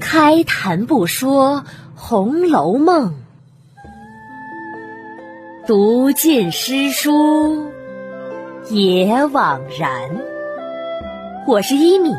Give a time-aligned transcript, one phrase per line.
[0.00, 1.62] 开谈不说
[1.94, 3.14] 《红楼梦》，
[5.66, 7.70] 读尽诗书
[8.70, 10.10] 也枉然。
[11.46, 12.10] 我是一米，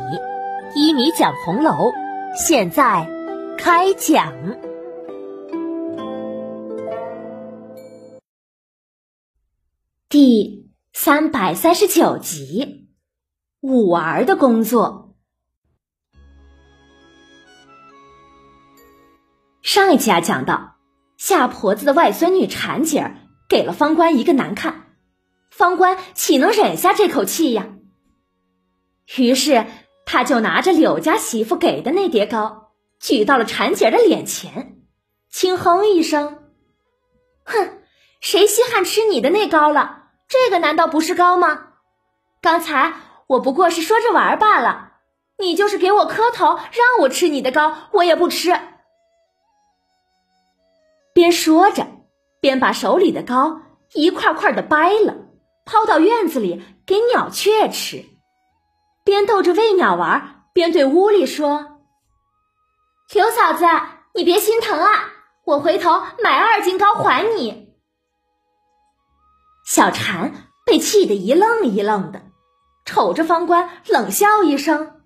[0.75, 1.91] 一米讲红楼，
[2.35, 3.07] 现在
[3.57, 4.33] 开讲
[10.09, 12.87] 第三百三十九集：
[13.61, 15.04] 五儿的工作。
[19.75, 20.77] 上一集啊，讲到
[21.17, 23.17] 夏婆子的外孙女婵姐儿
[23.49, 24.93] 给了方官一个难看，
[25.51, 27.67] 方官岂能忍下这口气呀？
[29.17, 29.65] 于是
[30.05, 34.77] 他就拿着柳家媳妇给的那碟糕，举到了婵姐儿的脸前，
[35.29, 36.45] 轻哼一声
[37.43, 37.79] ：“哼，
[38.21, 40.03] 谁稀罕吃你的那糕了？
[40.29, 41.63] 这个难道不是糕吗？
[42.41, 42.93] 刚才
[43.27, 44.93] 我不过是说着玩罢了，
[45.37, 48.57] 你就是给我磕头让我吃你的糕，我也不吃。”
[51.15, 51.87] 边说着，
[52.41, 53.61] 边把手里的糕
[53.93, 55.15] 一块块的掰了，
[55.63, 58.03] 抛到院子里给鸟雀吃，
[59.05, 61.79] 边逗着喂鸟玩，边对屋里说
[63.15, 63.65] ：“刘嫂子，
[64.13, 65.13] 你别心疼啊，
[65.45, 67.73] 我回头买二斤糕还你。”
[69.65, 70.33] 小婵
[70.65, 72.23] 被气得一愣一愣的，
[72.85, 75.01] 瞅着方官冷笑一声：“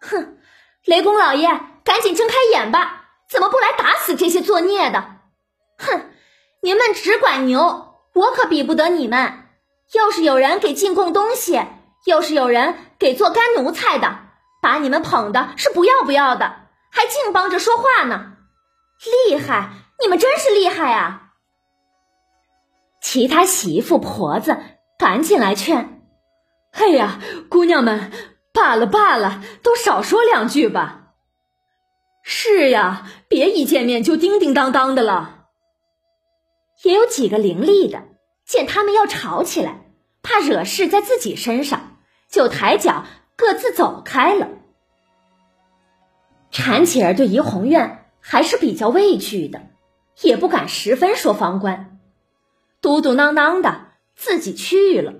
[0.00, 0.38] 哼，
[0.86, 1.46] 雷公老爷，
[1.84, 5.12] 赶紧睁开眼吧，怎么不来打死这些作孽的？”
[5.78, 6.10] 哼，
[6.60, 9.44] 你们只管牛，我可比不得你们。
[9.92, 11.62] 又是有人给进贡东西，
[12.06, 14.18] 又是有人给做干奴才的，
[14.60, 16.56] 把你们捧的是不要不要的，
[16.90, 18.32] 还净帮着说话呢。
[19.28, 19.70] 厉害，
[20.02, 21.34] 你们真是厉害啊！
[23.00, 24.58] 其他媳妇婆子
[24.98, 26.02] 赶紧来劝
[26.72, 28.10] ：“哎呀，姑娘们，
[28.52, 31.12] 罢了罢了，都少说两句吧。
[32.24, 35.34] 是呀，别一见面就叮叮当当的了。”
[36.82, 38.02] 也有几个伶俐的，
[38.44, 39.86] 见他们要吵起来，
[40.22, 41.96] 怕惹事在自己身上，
[42.28, 43.04] 就抬脚
[43.36, 44.48] 各自走开了。
[46.52, 49.60] 婵姐儿对怡红院还是比较畏惧的，
[50.22, 51.98] 也不敢十分说方官，
[52.80, 55.14] 嘟嘟囔囔的自己去了。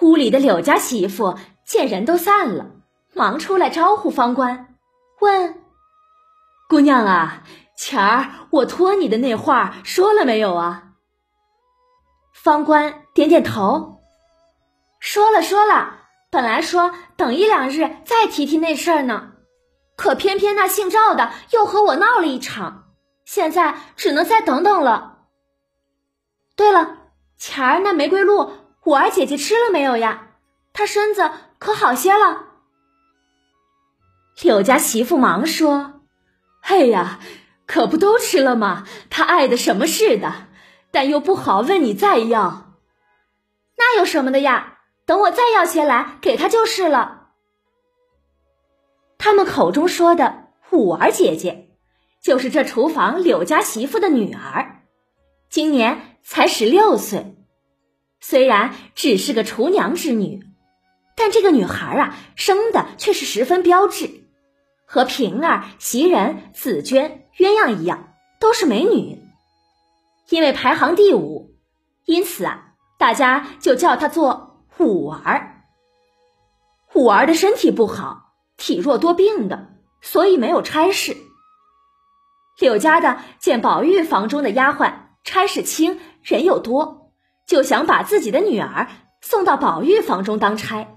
[0.00, 2.70] 屋里的柳家媳妇见人都散了，
[3.14, 4.74] 忙出来招呼方官，
[5.20, 5.62] 问
[6.68, 7.42] ：“姑娘啊。”
[7.78, 10.94] 前儿我托你的那话说了没有啊？
[12.34, 14.00] 方官点点头，
[14.98, 15.94] 说了说了。
[16.28, 19.30] 本来说等一两日再提提那事儿呢，
[19.96, 22.88] 可偏偏那姓赵的又和我闹了一场，
[23.24, 25.20] 现在只能再等等了。
[26.56, 26.96] 对了，
[27.38, 28.54] 前儿那玫瑰露，
[28.86, 30.30] 五儿姐姐吃了没有呀？
[30.72, 32.46] 她身子可好些了？
[34.42, 36.00] 柳家媳妇忙说
[36.62, 37.20] ：“哎呀。”
[37.68, 38.88] 可不都吃了吗？
[39.10, 40.48] 他爱的什么似的，
[40.90, 42.74] 但又不好问你再要。
[43.76, 44.78] 那有什么的呀？
[45.04, 47.28] 等我再要些来给他就是了。
[49.18, 51.68] 他们口中说的五儿姐姐，
[52.22, 54.82] 就是这厨房柳家媳妇的女儿，
[55.50, 57.36] 今年才十六岁。
[58.20, 60.42] 虽然只是个厨娘之女，
[61.14, 64.24] 但这个女孩啊，生的却是十分标致，
[64.86, 67.27] 和平儿、袭人、紫娟。
[67.38, 69.22] 鸳鸯一样，都是美女。
[70.28, 71.54] 因为排行第五，
[72.04, 75.62] 因此啊，大家就叫她做五儿。
[76.94, 79.68] 五儿的身体不好，体弱多病的，
[80.02, 81.16] 所以没有差事。
[82.58, 87.12] 柳家的见宝玉房中的丫鬟差事轻，人又多，
[87.46, 88.88] 就想把自己的女儿
[89.20, 90.88] 送到宝玉房中当差。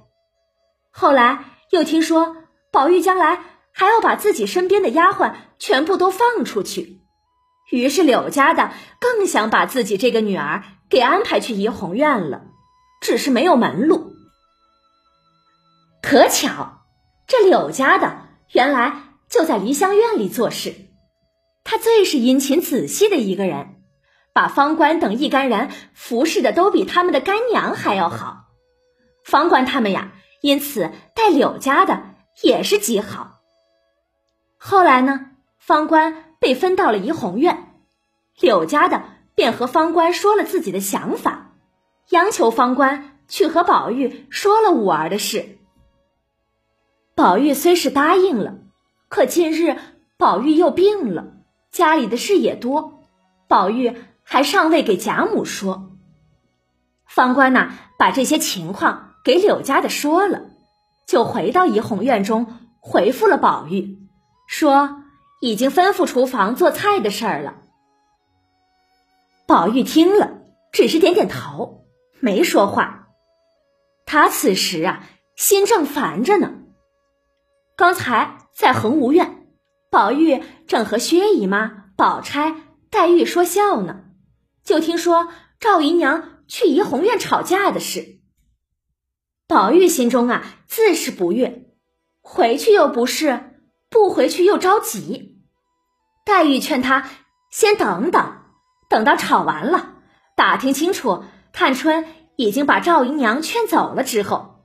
[0.91, 2.35] 后来又听说
[2.71, 3.43] 宝玉将来。
[3.73, 7.01] 还要把自己身边的丫鬟全部都放出去，
[7.71, 12.43] 于是柳家的更想把自己这个女儿给安排去怡红院了，
[13.01, 14.13] 只是没有门路。
[16.01, 16.83] 可巧，
[17.27, 20.73] 这柳家的原来就在梨香院里做事，
[21.63, 23.75] 他最是殷勤仔细的一个人，
[24.33, 28.47] 把方官等一干人服侍的都比他们的干娘还要好。
[29.23, 33.40] 方官他们呀，因此待柳家的也是极好。
[34.63, 37.73] 后来呢，方官被分到了怡红院，
[38.39, 39.01] 柳家的
[39.33, 41.53] 便和方官说了自己的想法，
[42.09, 45.57] 央求方官去和宝玉说了五儿的事。
[47.15, 48.59] 宝玉虽是答应了，
[49.09, 49.77] 可近日
[50.15, 51.33] 宝玉又病了，
[51.71, 53.01] 家里的事也多，
[53.47, 55.89] 宝玉还尚未给贾母说。
[57.07, 60.51] 方官呐，把这些情况给柳家的说了，
[61.07, 62.45] 就回到怡红院中，
[62.79, 63.97] 回复了宝玉，
[64.51, 65.01] 说
[65.39, 67.61] 已经吩咐厨房做菜的事儿了。
[69.47, 70.41] 宝玉听了，
[70.73, 71.85] 只是点点头，
[72.19, 73.07] 没说话。
[74.05, 75.07] 他此时啊，
[75.37, 76.51] 心正烦着呢。
[77.77, 79.47] 刚才在恒芜院，
[79.89, 82.53] 宝玉正和薛姨妈、宝钗、
[82.89, 84.01] 黛玉说笑呢，
[84.65, 85.29] 就听说
[85.61, 88.19] 赵姨娘去怡红院吵架的事。
[89.47, 91.69] 宝玉心中啊，自是不悦，
[92.19, 93.50] 回去又不是，
[93.91, 95.43] 不回去又着急。
[96.25, 97.07] 黛玉劝他
[97.51, 98.37] 先等等，
[98.89, 99.95] 等到吵完了，
[100.35, 101.23] 打听清楚
[101.53, 102.07] 探春
[102.37, 104.63] 已经把赵姨娘劝走了之后，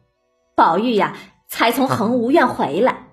[0.54, 1.16] 宝玉呀
[1.48, 3.08] 才从恒芜院回来，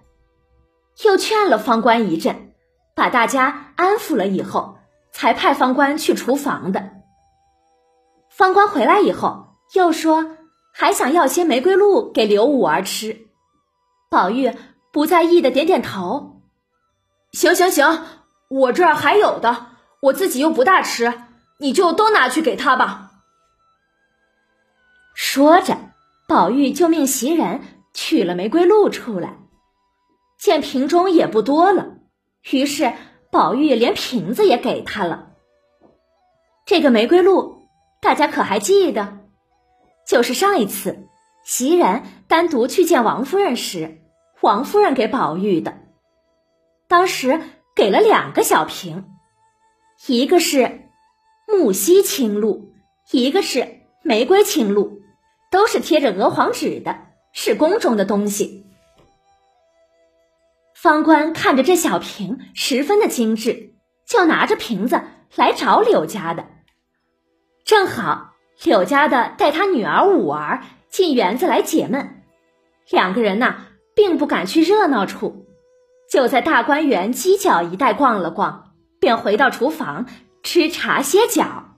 [1.03, 2.53] 又劝了方官一阵，
[2.95, 4.77] 把大家安抚了以后，
[5.11, 6.91] 才派方官去厨房的。
[8.29, 10.37] 方官回来以后，又说。
[10.75, 13.27] 还想要些玫瑰露给刘五儿吃，
[14.09, 14.51] 宝玉
[14.93, 16.43] 不在意的点点头。
[17.31, 18.05] 行行行，
[18.47, 21.11] 我这儿还有的，我自己又不大吃，
[21.57, 23.11] 你就都拿去给他吧。
[25.15, 25.77] 说着，
[26.27, 27.61] 宝玉就命袭人
[27.91, 29.39] 取了玫瑰露出来，
[30.37, 31.95] 见瓶中也不多了，
[32.51, 32.93] 于是
[33.31, 35.31] 宝玉连瓶子也给他了。
[36.67, 37.67] 这个玫瑰露，
[37.99, 39.17] 大家可还记得？
[40.07, 41.07] 就是上一次，
[41.43, 44.02] 袭人单独去见王夫人时，
[44.43, 45.77] 王夫人给宝玉的。
[46.89, 47.39] 当时
[47.73, 49.05] 给了两个小瓶，
[50.05, 50.89] 一个是
[51.47, 52.73] 木樨青露，
[53.09, 54.99] 一个是玫瑰青露，
[55.49, 56.99] 都是贴着鹅黄纸的，
[57.31, 58.65] 是宫中的东西。
[60.75, 63.75] 方官看着这小瓶十分的精致，
[64.05, 65.01] 就拿着瓶子
[65.37, 66.47] 来找柳家的，
[67.63, 68.31] 正好。
[68.63, 72.21] 柳家的带他女儿五儿进园子来解闷，
[72.89, 75.45] 两个人呐并不敢去热闹处，
[76.09, 80.05] 就在大观园犄角一带逛了逛，便回到厨房
[80.43, 81.75] 吃茶歇脚。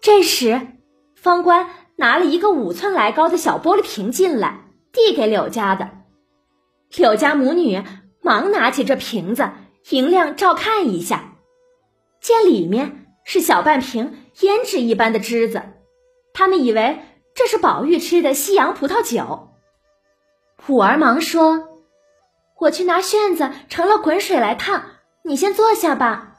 [0.00, 0.68] 这时，
[1.14, 5.90] 方官拿了一个五寸来高的小玻璃瓶进来，递给柳家的。
[6.96, 7.82] 柳家母女
[8.22, 9.50] 忙拿起这瓶子，
[9.90, 11.34] 迎亮照看一下，
[12.20, 14.18] 见里面是小半瓶。
[14.36, 15.62] 胭脂一般的汁子，
[16.34, 17.00] 他们以为
[17.34, 19.48] 这是宝玉吃的西洋葡萄酒。
[20.66, 21.68] 虎儿忙说
[22.58, 24.82] ：“我去拿旋子盛了滚水来烫，
[25.22, 26.38] 你先坐下吧。”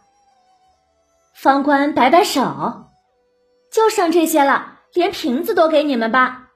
[1.33, 2.89] 方官摆摆手
[3.71, 6.50] ：“就剩这些了，连瓶子都给你们吧。”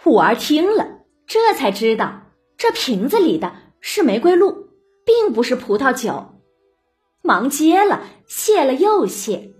[0.00, 2.20] 虎儿听了，这才知道
[2.56, 4.68] 这瓶子里的是玫瑰露，
[5.04, 6.40] 并不是葡萄酒，
[7.20, 9.54] 忙接了，谢了又谢。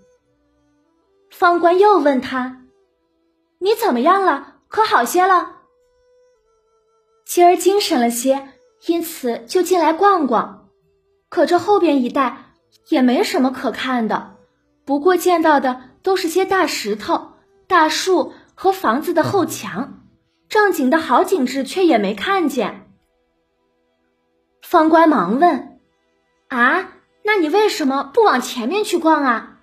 [1.32, 2.66] 方官又问他
[3.58, 4.58] ：“你怎么样了？
[4.68, 5.56] 可好些了？
[7.28, 8.48] 今儿精神了些，
[8.86, 10.70] 因此就进来逛逛。
[11.28, 12.54] 可这后边一带
[12.88, 14.36] 也没什么可看的，
[14.86, 17.32] 不过见到的都是些大石头、
[17.66, 20.06] 大树和房子的后墙，
[20.48, 22.90] 正经的好景致却也没看见。”
[24.64, 25.78] 方官忙问
[26.48, 26.94] ：“啊，
[27.24, 29.58] 那你为什么不往前面去逛啊？”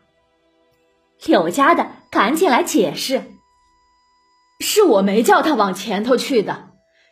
[1.25, 3.23] 柳家的赶紧来解释
[4.61, 6.69] ：“是我没叫他往前头去的，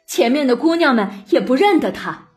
[0.07, 2.27] 前面的姑娘们也不认得他。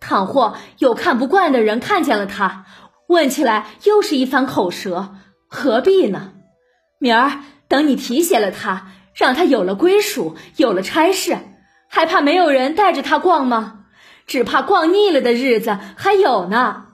[0.00, 2.66] 倘或有看不惯的人看见了他，
[3.08, 5.14] 问起来又是一番口舌，
[5.48, 6.32] 何必呢？
[6.98, 11.38] 明儿等你提携了他，让他有了归属，有了差事，
[11.88, 13.86] 还怕没有人带着他逛吗？
[14.26, 16.86] 只怕逛腻了的日子还有呢。”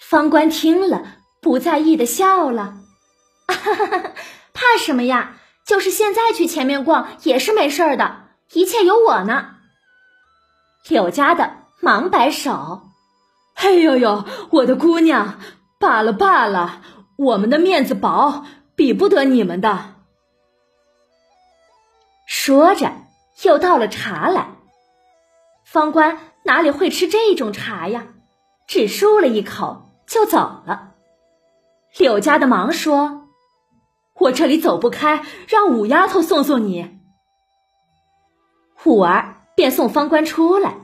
[0.00, 1.18] 方官听了。
[1.40, 2.74] 不在意的笑了，
[3.48, 4.12] 哈哈哈哈
[4.54, 5.38] 怕什么呀？
[5.66, 8.21] 就是现在去前面逛也是没事儿的，
[8.54, 9.56] 一切有我呢。
[10.88, 12.82] 柳家的忙摆手
[13.54, 15.38] ：“哎呦呦，我的姑娘，
[15.78, 16.82] 罢了罢了，
[17.16, 18.44] 我们的面子薄，
[18.74, 19.94] 比不得你们的。”
[22.26, 22.92] 说着，
[23.42, 24.48] 又倒了茶来。
[25.64, 28.06] 方官哪里会吃这种茶呀？
[28.66, 30.94] 只漱了一口就走了。
[31.98, 33.28] 柳家的忙说
[34.18, 36.98] ：“我这里走不开，让五丫头送送你。”
[38.82, 40.74] 虎儿便送方官出来，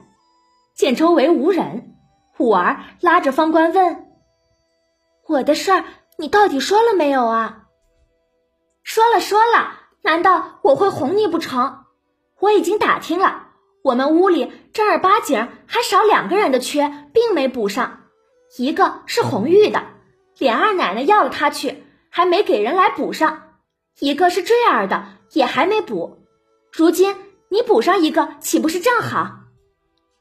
[0.77, 1.97] 见周围无人，
[2.33, 4.07] 虎儿拉着方官问
[5.27, 5.85] ：“我的事儿
[6.17, 7.65] 你到底说了没有啊
[8.85, 11.87] ？”“说了说了，难道我会哄你不成？
[12.39, 13.49] 我已经打听了，
[13.83, 18.05] 我们屋里正儿八经还少两个人的缺，并没补上，
[18.59, 19.83] 一个是红玉的。”
[20.39, 23.59] 连二奶奶要了他去，还没给人来补上；
[23.99, 26.19] 一个是坠儿的，也还没补。
[26.71, 27.17] 如今
[27.51, 29.39] 你补上一个，岂不是正好？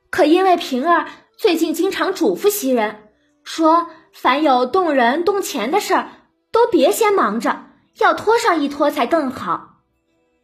[0.09, 1.07] 可因为平儿
[1.37, 3.09] 最近经常嘱咐袭人，
[3.43, 6.09] 说凡有动人动钱的事儿，
[6.51, 7.65] 都别先忙着，
[7.97, 9.81] 要拖上一拖才更好。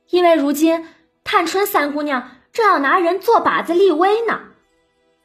[0.09, 0.87] 因为如今
[1.23, 4.41] 探春三姑娘正要拿人做靶子立威呢，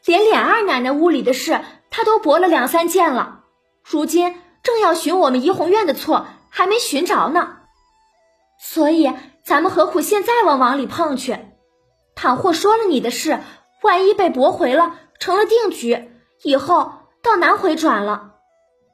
[0.05, 1.61] 连琏二奶奶屋里的事，
[1.91, 3.41] 她都驳了两三件了。
[3.85, 7.57] 如今正要寻我们怡红院的错，还没寻着呢。
[8.61, 9.13] 所以
[9.49, 11.39] 咱们何苦现在往往里碰去？
[12.15, 13.41] 倘或说了你的事，
[13.83, 16.11] 万一被驳回了，成了定局，
[16.43, 18.35] 以后倒难回转了。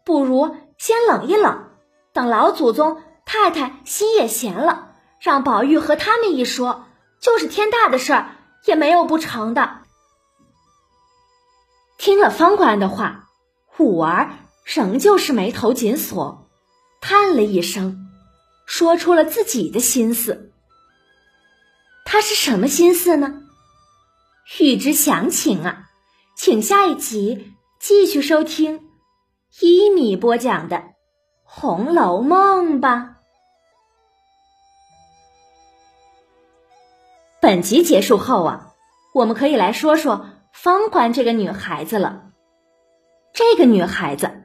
[0.04, 1.70] 不如先冷一冷，
[2.12, 6.84] 等老祖宗太太心也闲了，让宝玉和他们一说，
[7.20, 8.28] 就是天大的事儿，
[8.64, 9.78] 也没有不成的。
[11.98, 13.24] 听了方官的话，
[13.78, 14.30] 五儿
[14.62, 16.48] 仍旧是眉头紧锁，
[17.00, 18.02] 叹了一声。
[18.66, 20.52] 说出了自己的心思，
[22.04, 23.42] 他是什么心思呢？
[24.58, 25.84] 欲知详情啊，
[26.36, 28.88] 请下一集继续收听
[29.60, 30.76] 一米播讲的
[31.42, 33.16] 《红楼梦》吧。
[37.40, 38.72] 本集结束后啊，
[39.12, 42.30] 我们可以来说说方官这个女孩子了。
[43.34, 44.44] 这个女孩子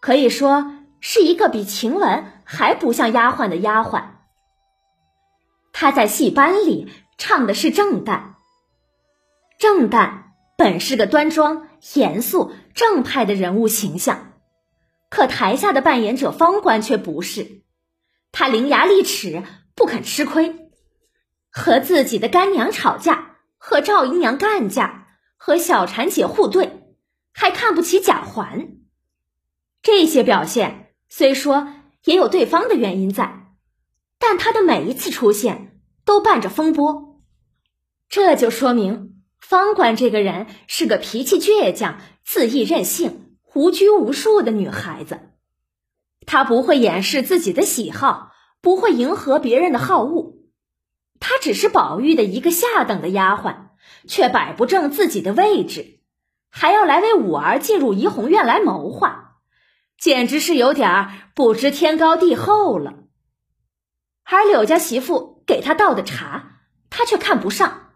[0.00, 0.79] 可以说。
[1.00, 4.04] 是一个比晴雯还不像丫鬟的丫鬟。
[5.72, 8.34] 她在戏班里唱的是正旦。
[9.58, 10.24] 正旦
[10.56, 14.32] 本是个端庄、严肃、正派的人物形象，
[15.08, 17.62] 可台下的扮演者方官却不是。
[18.32, 19.42] 他伶牙俐齿，
[19.74, 20.70] 不肯吃亏，
[21.50, 26.94] 和自己的干娘吵架，和赵姨娘干架，和小婵姐互对，
[27.32, 28.68] 还看不起贾环。
[29.82, 30.89] 这些表现。
[31.12, 31.68] 虽说
[32.04, 33.52] 也有对方的原因在，
[34.20, 37.20] 但他的每一次出现都伴着风波，
[38.08, 45.18] 这就说明方官这个人是个脾气倔强、恣意任性、无拘无束的女孩子。
[46.26, 50.34] 她不会掩饰自己的喜好，不会迎合别人的好恶。
[51.18, 53.70] 她只是宝玉的一个下等的丫鬟，
[54.06, 55.98] 却摆不正自己的位置，
[56.50, 59.29] 还要来为五儿进入怡红院来谋划。
[60.00, 62.94] 简直是有点不知天高地厚了。
[64.24, 67.90] 而柳家媳妇给他倒的茶，他却看不上，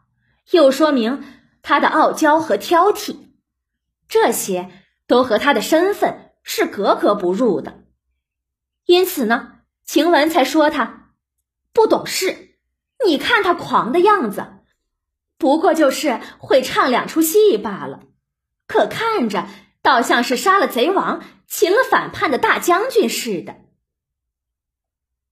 [0.50, 1.24] 又说明
[1.62, 3.16] 他的傲娇和挑剔，
[4.06, 4.70] 这些
[5.06, 7.84] 都和他的身份是格格不入的。
[8.84, 11.12] 因此呢，晴雯才说他
[11.72, 12.58] 不懂事。
[13.06, 14.46] 你看他狂的样子，
[15.38, 18.00] 不过就是会唱两出戏罢了，
[18.66, 19.48] 可看着
[19.82, 21.22] 倒像是杀了贼王。
[21.46, 23.56] 擒了反叛的大将军似的。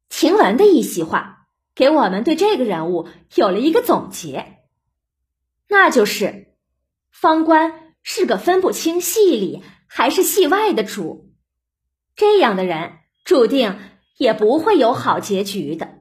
[0.08, 4.58] 晴雯的一席话，给我们对这个人物有了一个总结，
[5.68, 6.54] 那就是
[7.10, 11.32] 方官是个分不清戏里还是戏外的主，
[12.14, 13.78] 这样的人注定
[14.18, 16.00] 也不会有好结局的。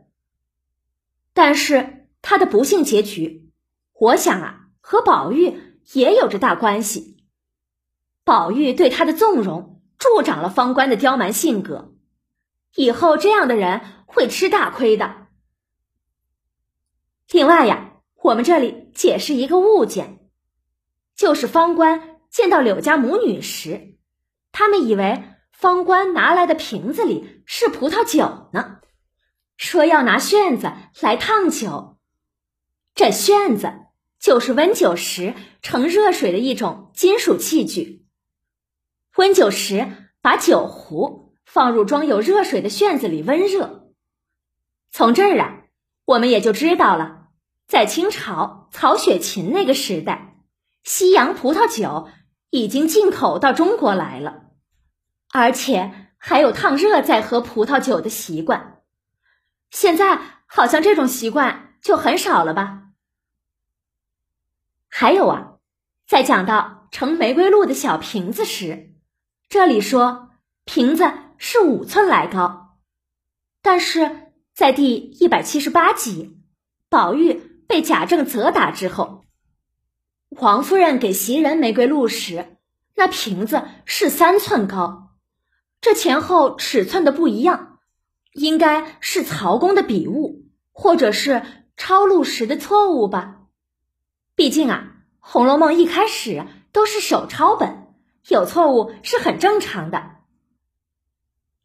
[1.33, 3.49] 但是他的不幸结局，
[3.93, 5.57] 我想啊，和宝玉
[5.93, 7.25] 也有着大关系。
[8.25, 9.70] 宝玉对他的纵容。
[10.01, 11.93] 助长了方官的刁蛮性格，
[12.73, 15.27] 以后这样的人会吃大亏的。
[17.29, 20.27] 另外呀，我们这里解释一个物件，
[21.15, 23.99] 就是方官见到柳家母女时，
[24.51, 28.79] 他们以为方官拿来的瓶子里是葡萄酒呢，
[29.55, 31.99] 说要拿旋子来烫酒。
[32.95, 33.71] 这旋子
[34.19, 38.07] 就是温酒时盛热水的一种金属器具。
[39.17, 39.91] 温酒时，
[40.21, 43.91] 把酒壶放入装有热水的旋子里温热。
[44.89, 45.63] 从这儿啊，
[46.05, 47.27] 我们也就知道了，
[47.67, 50.37] 在清朝曹雪芹那个时代，
[50.83, 52.09] 西洋葡萄酒
[52.49, 54.43] 已经进口到中国来了，
[55.31, 58.81] 而且还有烫热再喝葡萄酒的习惯。
[59.69, 62.83] 现在好像这种习惯就很少了吧？
[64.89, 65.53] 还有啊，
[66.07, 68.90] 在讲到盛玫瑰露的小瓶子时。
[69.51, 70.29] 这里说
[70.63, 72.77] 瓶子是五寸来高，
[73.61, 76.37] 但是在第一百七十八集，
[76.87, 77.33] 宝玉
[77.67, 79.25] 被贾政责打之后，
[80.29, 82.55] 王夫人给袭人玫瑰露时，
[82.95, 85.09] 那瓶子是三寸高，
[85.81, 87.79] 这前后尺寸的不一样，
[88.31, 91.43] 应该是曹公的笔误，或者是
[91.75, 93.41] 抄录时的错误吧。
[94.33, 97.80] 毕竟啊，《红楼梦》一开始都是手抄本。
[98.27, 100.17] 有错误是很正常的。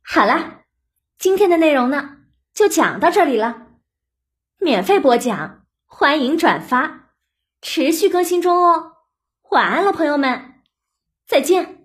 [0.02, 0.62] 好啦，
[1.18, 2.18] 今天的内容呢
[2.54, 3.66] 就讲到这里了。
[4.58, 7.10] 免费播讲，欢迎转发，
[7.60, 8.92] 持续更新中哦。
[9.50, 10.54] 晚安了，朋友们，
[11.26, 11.75] 再见。